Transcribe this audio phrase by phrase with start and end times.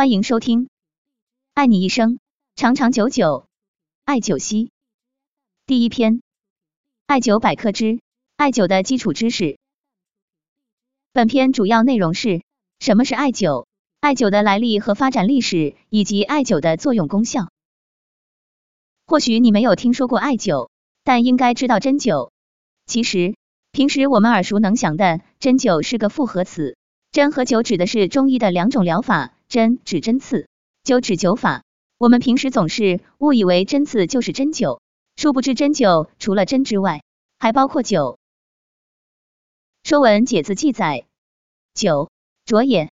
[0.00, 0.64] 欢迎收听
[1.52, 2.20] 《爱你一生，
[2.56, 3.26] 长长久久》，
[4.06, 4.70] 艾灸烯
[5.66, 6.22] 第一篇，
[7.04, 8.00] 艾灸百科之
[8.38, 9.58] 艾灸的基础知识。
[11.12, 12.42] 本篇主要内容是
[12.78, 13.66] 什么是艾灸，
[14.00, 17.50] 艾灸的来历和发展历史，以及艾灸的作用功效。
[19.06, 20.70] 或许你没有听说过艾灸，
[21.04, 22.30] 但应该知道针灸。
[22.86, 23.36] 其实，
[23.70, 26.78] 平时我们耳熟能详的针灸是个复合词，
[27.12, 30.46] 针和灸指的是中医的两种疗法，针指针刺，
[30.84, 31.64] 灸指灸法。
[31.98, 34.78] 我们平时总是误以为针刺就是针灸，
[35.16, 37.02] 殊不知针灸除了针之外，
[37.36, 38.14] 还包括灸。
[39.82, 41.04] 《说文解字》记载：
[41.74, 42.10] 灸，
[42.44, 42.90] 灼也。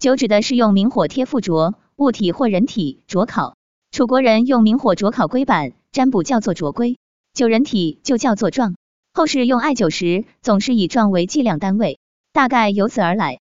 [0.00, 3.54] 灸指的是用明火贴附着物体或人体灼烤。
[3.92, 6.98] 楚国人用明火灼烤龟板，占卜叫做灼龟，
[7.32, 8.74] 灸人体就叫做壮。
[9.14, 12.00] 后世用艾灸时，总是以壮为计量单位，
[12.32, 13.38] 大概由此而来。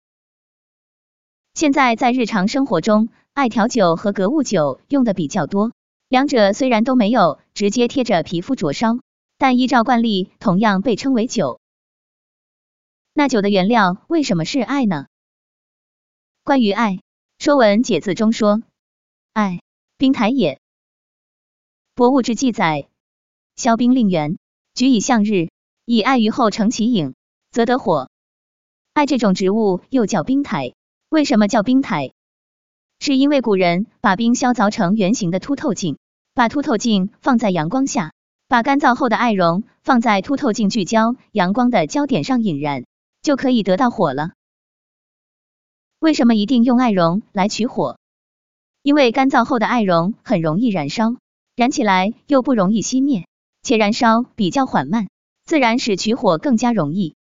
[1.60, 5.72] 现在在日常生活中，艾条灸和格物灸用的比较多，
[6.08, 9.00] 两者虽然都没有直接贴着皮肤灼烧，
[9.36, 11.58] 但依照惯例，同样被称为灸。
[13.12, 15.08] 那灸的原料为什么是艾呢？
[16.44, 16.92] 关于艾，
[17.38, 18.62] 《说文解字》中说，
[19.34, 19.60] 艾。
[19.98, 20.58] 冰台也。
[21.94, 22.88] 博物志记载，
[23.54, 24.38] 萧兵令元，
[24.72, 25.50] 举以向日，
[25.84, 27.12] 以艾于后成其影，
[27.50, 28.08] 则得火。
[28.94, 30.72] 艾这种植物又叫冰台，
[31.10, 32.12] 为什么叫冰台？
[33.00, 35.98] 是因为古人把冰削凿成圆形的凸透镜，
[36.34, 38.12] 把凸透镜放在阳光下，
[38.46, 42.84] 把干燥后的艾绒放在凸透镜聚焦阳光的焦点上引燃，
[43.22, 44.30] 就可以得到火了。
[45.98, 47.98] 为什么一定用艾绒来取火？
[48.82, 51.16] 因为干燥后的艾绒很容易燃烧，
[51.56, 53.26] 燃起来又不容易熄灭，
[53.62, 55.08] 且燃烧比较缓慢，
[55.44, 57.16] 自然使取火更加容易。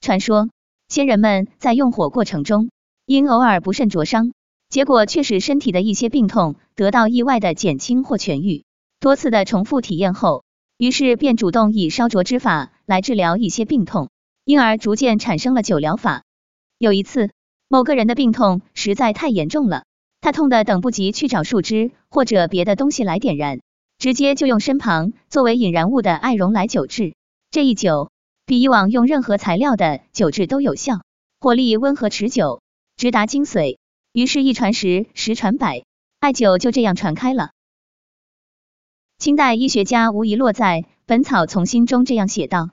[0.00, 0.48] 传说
[0.90, 2.68] 先人们在用火过程中，
[3.06, 4.32] 因偶尔不慎灼伤，
[4.68, 8.64] 结果却使身体的一些病痛得到意外的减轻或痊愈。
[8.98, 10.42] 多次的重复体验后，
[10.76, 14.08] 于是便主动以烧灼之法来治疗一些病痛，
[14.44, 16.24] 因而逐渐产生了灸疗法。
[16.76, 17.30] 有一次，
[17.68, 19.84] 某个人的病痛实在太严重了。
[20.20, 23.60] 他痛的等不及去找树枝或者别的东西来点燃，
[23.96, 27.14] 直接就用身旁作为引燃物的艾绒来灸治。
[27.52, 28.08] 这一灸
[28.50, 31.02] 比以往用任何材料的灸制都有效，
[31.38, 32.62] 火力温和持久，
[32.96, 33.78] 直达精髓。
[34.12, 35.84] 于是，一传十，十传百，
[36.18, 37.52] 艾灸就这样传开了。
[39.18, 42.70] 清代医学家吴仪落在《本草从心》中这样写道：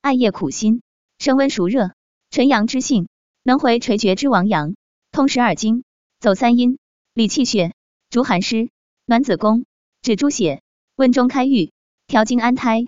[0.00, 0.80] 艾叶苦辛，
[1.18, 1.90] 升温熟热，
[2.30, 3.06] 纯阳之性，
[3.42, 4.74] 能回垂绝之亡阳，
[5.10, 5.84] 通十二经。
[6.20, 6.78] 走三阴，
[7.12, 7.74] 理气血，
[8.08, 8.70] 逐寒湿，
[9.04, 9.66] 暖子宫，
[10.00, 10.62] 止猪血，
[10.96, 11.70] 温中开郁，
[12.06, 12.86] 调经安胎，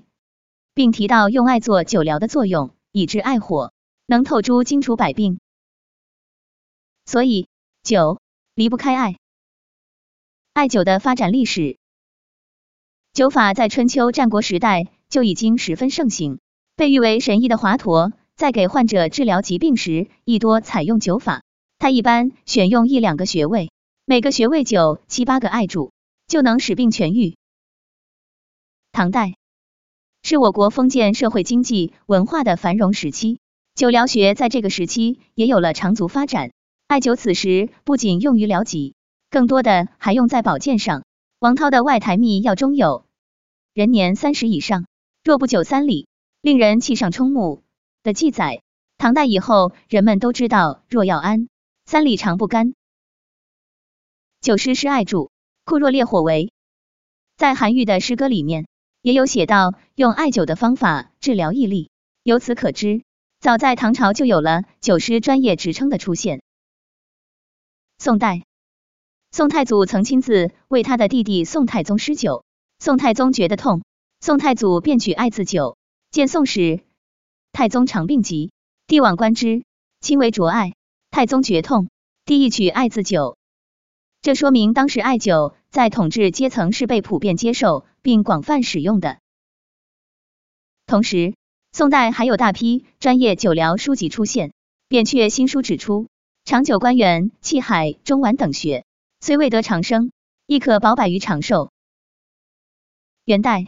[0.75, 3.73] 并提到用艾做灸疗的作用，以治艾火，
[4.07, 5.39] 能透诸经除百病。
[7.07, 7.49] 所以
[7.83, 8.19] 灸
[8.55, 9.17] 离不开艾。
[10.53, 11.79] 艾灸的发展历史，
[13.13, 16.41] 灸法在春秋战国时代就已经十分盛行，
[16.77, 21.43] 被誉为神医的华佗，在给患者治疗疾病时，亦多采用灸法。
[21.79, 23.71] 他一般选用一两个穴位，
[24.05, 25.93] 每个穴位灸七八个艾柱，
[26.27, 27.37] 就能使病痊愈。
[28.93, 29.35] 唐代
[30.27, 33.41] 是我国封建社会经济文化的繁荣时期，
[33.77, 36.51] 灸疗学在这个时期也有了长足发展。
[36.87, 38.95] 艾灸此时不仅用于疗疾，
[39.29, 41.05] 更多的还用在保健上。
[41.41, 43.05] 王涛的《外台秘要》中有
[43.75, 44.87] “人年三十以上，
[45.23, 46.09] 若不灸三里，
[46.41, 47.63] 令人气上冲目”
[48.03, 48.63] 的记载。
[48.97, 51.49] 唐代以后，人们都知道若要安。
[51.85, 52.73] 三里长不干，
[54.41, 55.31] 九师是艾柱，
[55.67, 56.51] 酷若烈火为。
[57.37, 58.67] 在韩愈的诗歌里面，
[59.05, 61.91] 也有写到用艾灸的方法治疗疫力。
[62.23, 63.03] 由此可知，
[63.39, 66.41] 早在唐朝就有了灸师专业职称的出现。
[67.99, 68.45] 宋代，
[69.31, 72.45] 宋太祖曾亲自为他的弟弟宋太宗施灸，
[72.79, 73.83] 宋太宗觉得痛，
[74.21, 75.77] 宋太祖便取艾自灸。
[76.11, 76.81] 见宋史，
[77.53, 78.53] 太宗常病疾，
[78.87, 79.65] 帝往观之，
[80.01, 80.73] 亲为灼艾。
[81.11, 81.91] 太宗觉痛，
[82.25, 83.37] 第一取艾自灸，
[84.23, 89.19] 这说明当时艾灸在统治阶层是被普遍接受并广泛使用的。
[90.87, 91.35] 同时，
[91.73, 94.51] 宋代还有大批专业灸疗书籍出现，
[94.87, 96.07] 《扁鹊新书》指出，
[96.45, 98.85] 长久关元、气海、中脘等穴，
[99.19, 100.13] 虽未得长生，
[100.47, 101.73] 亦可保百余长寿。
[103.25, 103.67] 元代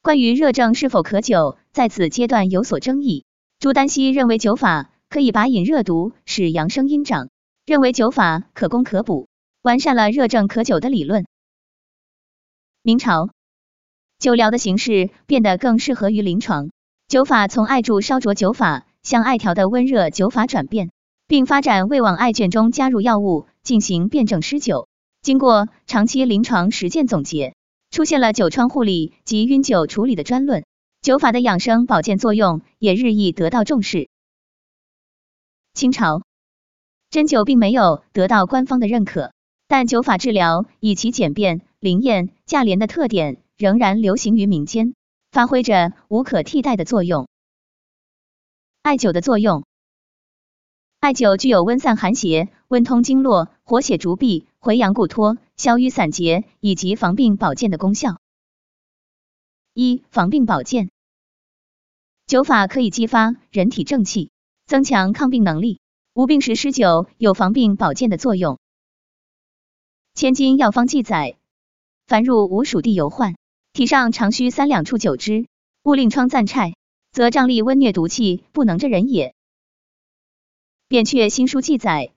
[0.00, 3.26] 关于热症是否可灸，在此阶段有所争议。
[3.58, 4.90] 朱丹溪认为灸法。
[5.10, 7.30] 可以把饮热毒，使阳生阴长，
[7.66, 9.26] 认为灸法可攻可补，
[9.62, 11.26] 完善了热症可灸的理论。
[12.82, 13.30] 明朝
[14.18, 16.70] 灸疗的形式变得更适合于临床，
[17.08, 20.90] 灸法从艾柱烧灼灸法向艾条的温热灸法转变，
[21.26, 24.86] 并发展为往艾卷中加入药物进行辩证施灸。
[25.22, 27.54] 经过长期临床实践总结，
[27.90, 30.64] 出现了灸疮护理及晕灸处理的专论，
[31.02, 34.08] 灸法的养生保健作用也日益得到重视。
[35.74, 36.22] 清朝
[37.10, 39.32] 针灸并没有得到官方的认可，
[39.70, 44.94] 但灸法治疗以其简便、灵验、价廉的特点，仍然流行于民间，
[45.30, 47.28] 发挥着无可替代的作用。
[48.82, 49.64] 艾灸的作用。
[50.98, 58.18] 艾灸具有温散寒邪、温通经络、活血逐痹、回阳固脱、消瘀散结以及防病保健的功效。
[59.72, 60.90] 一、防病保健，
[62.26, 64.32] 灸法可以激发人体正气，
[64.66, 65.78] 增强抗病能力。
[66.12, 68.58] 无病时施灸有防病保健的作用。
[70.14, 71.36] 千金药方记载，
[72.06, 73.36] 凡入无属地游患，
[73.72, 75.46] 体上常需三两处灸之，
[75.82, 76.74] 勿令疮暂拆，
[77.12, 79.34] 则瘴疠温疟毒气不能治人也。
[80.88, 82.12] 扁鹊新书记载，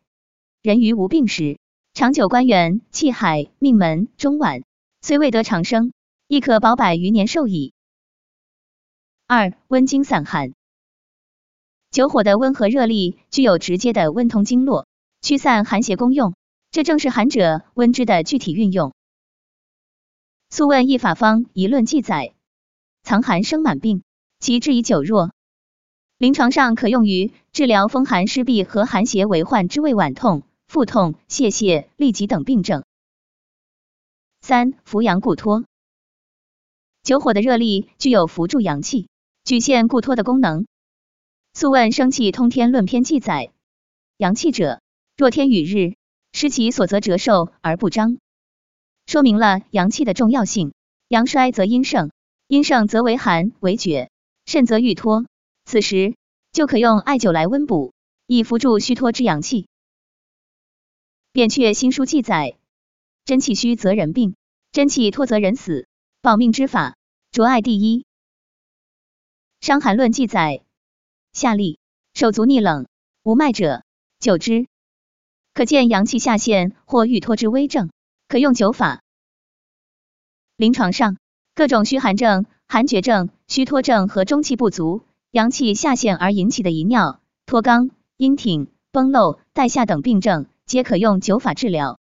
[0.62, 1.60] 人于无病时，
[1.94, 4.64] 长久关元、气海、命门、中脘，
[5.02, 5.94] 虽未得长生，
[6.28, 7.74] 亦可保百余年寿矣。
[9.28, 10.54] 二、温经散寒，
[11.92, 14.88] 灸火的温和热力具有直接的温通经络、
[15.22, 16.34] 驱散寒邪功用，
[16.74, 18.96] 这正是寒者温之的具体运用。
[20.50, 22.34] 素问一法方一论记载，
[23.04, 24.02] 藏寒生满病，
[24.40, 25.36] 其治以久弱。
[26.18, 32.84] 临床上可用于治疗风寒湿痹和寒邪为患之胃脘痛、腹痛、泄泻、痢疾等病症。
[34.42, 35.66] 三、扶阳固脱，
[37.04, 39.10] 酒火的热力具有扶助阳气、
[39.44, 40.66] 举陷固脱的功能。
[41.54, 43.52] 素问生气通天论篇记载，
[44.18, 44.82] 阳气者，
[45.16, 45.94] 若天与日，
[46.34, 48.18] 失其所则折寿而不彰，
[49.06, 50.74] 说明了阳气的重要性。
[51.08, 52.12] 阳衰则阴盛，
[52.48, 54.10] 阴盛则为寒为厥，
[54.46, 55.26] 肾则欲脱。
[55.64, 56.16] 此时
[56.52, 57.94] 就可用艾灸来温补，
[58.26, 59.68] 以扶助虚脱之阳气。
[61.32, 62.58] 扁鹊新书记载，
[63.26, 64.36] 真气虚则人病，
[64.72, 65.88] 真气脱则人死，
[66.22, 66.96] 保命之法，
[67.32, 68.06] 着艾第一。
[69.62, 70.64] 伤寒论记载，
[71.32, 71.78] 下利，
[72.16, 72.88] 手足逆冷，
[73.22, 73.84] 无脉者，
[74.20, 74.68] 灸之。
[75.54, 77.92] 可见阳气下陷或欲脱之危症，
[78.28, 79.04] 可用灸法。
[80.58, 81.18] 临床上，
[81.54, 85.04] 各种虚寒症、寒厥症、虚脱症和中气不足。
[85.32, 92.00] 阳气下陷而引起的遗尿、脱肛、阴挺、崩漏、带下等病症，皆可用灸法治疗。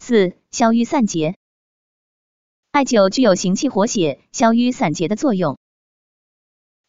[0.00, 1.36] 四、消瘀散结，
[2.70, 5.58] 艾灸具有行气活血、消瘀散结的作用。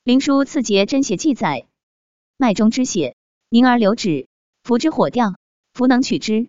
[0.03, 1.67] 灵枢刺节真血记载，
[2.37, 3.15] 脉中之血
[3.49, 4.28] 凝而流止，
[4.69, 5.33] 服之火调，
[5.73, 6.47] 服能取之。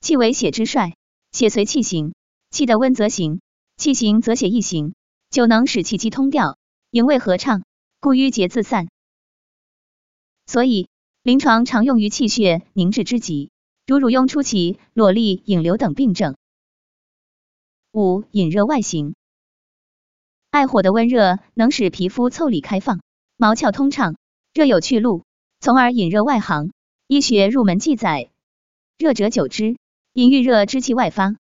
[0.00, 0.94] 气为血之帅，
[1.32, 2.14] 血随气行，
[2.52, 3.40] 气得温则行，
[3.76, 4.94] 气行则血亦行，
[5.30, 6.56] 久能使气机通调。
[6.92, 7.64] 营卫合畅，
[7.98, 8.86] 故瘀结自散。
[10.46, 10.88] 所以
[11.24, 13.50] 临床常用于气血凝滞之疾，
[13.84, 16.36] 如乳痈初起、裸痢、引流等病症。
[17.90, 19.16] 五、引热外行，
[20.50, 23.00] 艾火的温热能使皮肤腠理开放，
[23.36, 24.14] 毛窍通畅，
[24.52, 25.24] 热有去路，
[25.58, 26.70] 从而引热外行。
[27.06, 28.30] 医学入门记载，
[28.96, 29.76] 热者久之，
[30.14, 31.36] 引郁热之气外发，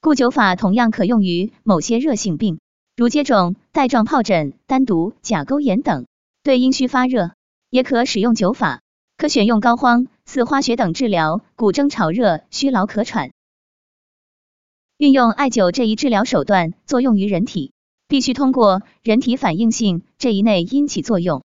[0.00, 2.60] 故灸法同样可用于某些热性病。
[2.96, 6.06] 如疖肿、带状疱疹、丹毒、甲沟炎等，
[6.42, 7.32] 对阴虚发热，
[7.68, 8.80] 也可使用灸法，
[9.18, 13.32] 可选用膏肓、四花血等治疗骨蒸潮热、虚劳咳喘。
[14.96, 17.74] 运用艾灸这一治疗手段作用于人体，
[18.08, 21.44] 必须通过人体反应性这一内因起作用。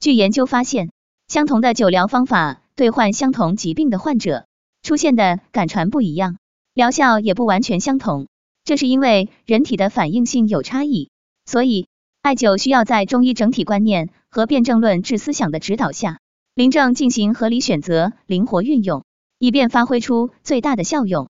[0.00, 0.90] 据研究发现，
[1.30, 4.46] 相同的灸疗方法对患相同疾病的患者
[4.82, 6.38] 出现的感传不一样，
[6.74, 8.26] 疗效也不完全相同。
[8.64, 11.08] 这是因为人体的反应性有差异，
[11.46, 11.86] 所以
[12.20, 16.18] 艾灸需要在中医整体观念和辩证论治思想的指导下，
[16.56, 19.04] 临症进行合理选择、灵活运用，
[19.38, 21.28] 以便发挥出最大的效用。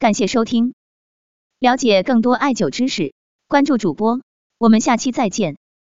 [0.00, 0.74] 感谢收听，
[1.60, 3.14] 了解更多艾灸知识，
[3.46, 4.22] 关注主播，
[4.58, 5.56] 我们下期再见。